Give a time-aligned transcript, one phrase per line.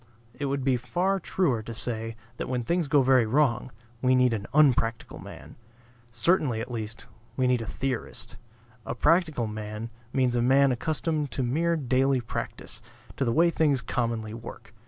[0.33, 3.69] It would be far truer to say, that when things go very wrong
[4.01, 5.57] we need an unpractical man.
[6.11, 7.05] Certainly, at least,
[7.37, 8.35] we need a theorist.
[8.83, 12.81] A practical man means a man accustomed to mere daily practice,
[13.15, 14.73] to the way things commonly work.